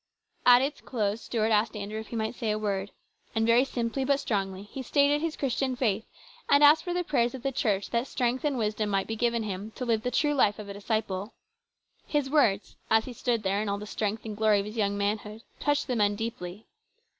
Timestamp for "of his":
14.61-14.75